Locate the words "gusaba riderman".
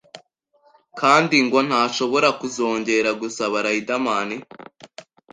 3.21-4.29